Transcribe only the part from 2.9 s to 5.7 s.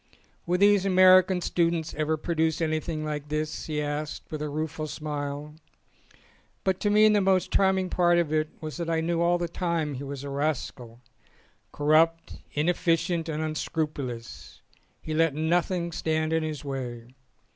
like this?" he asked with a rueful smile.